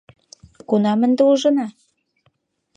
—Кунам 0.69 0.99
ынде 1.07 1.21
ужына? 1.31 1.67